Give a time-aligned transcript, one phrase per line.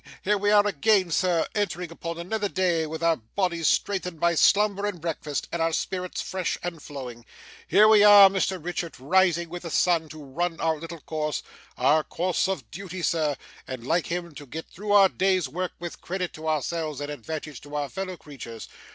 [0.23, 4.87] Here we are again, sir, entering upon another day, with our bodies strengthened by slumber
[4.87, 7.23] and breakfast, and our spirits fresh and flowing.
[7.67, 11.43] Here we are, Mr Richard, rising with the sun to run our little course
[11.77, 13.35] our course of duty, sir
[13.67, 17.61] and, like him, to get through our day's work with credit to ourselves and advantage
[17.61, 18.67] to our fellow creatures.